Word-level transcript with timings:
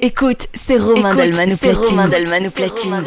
Écoute, 0.00 0.46
c'est 0.54 0.76
Romain 0.76 1.14
Dalman 1.14 1.52
ou 1.52 1.56
Platine. 1.56 1.88
Romain 1.88 2.08
Dalman 2.08 2.46
ou 2.46 2.50
Platine. 2.50 3.04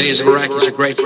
days 0.00 0.20
of 0.20 0.28
Iraq 0.28 0.50
was 0.50 0.66
a 0.66 0.72
great. 0.72 0.98